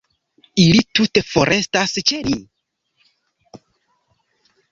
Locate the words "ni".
2.29-2.33